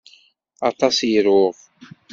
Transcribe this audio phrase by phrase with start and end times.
[0.69, 1.55] Aṭas i ruɣ.